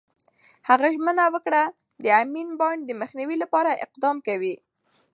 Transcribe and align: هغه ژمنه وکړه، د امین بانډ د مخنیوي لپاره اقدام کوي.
هغه 0.69 0.87
ژمنه 0.95 1.25
وکړه، 1.33 1.63
د 2.03 2.05
امین 2.21 2.49
بانډ 2.59 2.81
د 2.85 2.91
مخنیوي 3.01 3.37
لپاره 3.43 3.79
اقدام 3.85 4.17
کوي. 4.27 4.55